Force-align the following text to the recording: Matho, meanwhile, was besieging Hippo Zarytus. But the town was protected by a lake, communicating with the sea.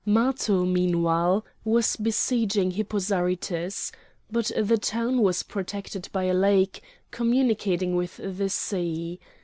Matho, 0.03 0.65
meanwhile, 0.65 1.45
was 1.63 1.95
besieging 1.95 2.71
Hippo 2.71 2.97
Zarytus. 2.97 3.91
But 4.31 4.49
the 4.59 4.79
town 4.79 5.19
was 5.21 5.43
protected 5.43 6.09
by 6.11 6.23
a 6.23 6.33
lake, 6.33 6.81
communicating 7.11 7.95
with 7.95 8.17
the 8.17 8.49
sea. 8.49 9.19